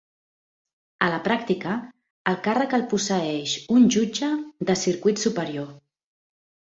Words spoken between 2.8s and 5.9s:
posseeix un jutge de circuit superior.